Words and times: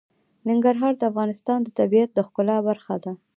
ننګرهار 0.49 0.93
د 0.97 1.01
افغانستان 1.11 1.59
د 1.63 1.67
طبیعت 1.79 2.09
د 2.13 2.19
ښکلا 2.27 2.57
برخه 2.67 2.95
ده. 3.03 3.11